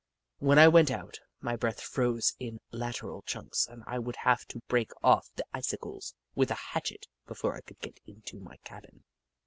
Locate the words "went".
0.67-0.89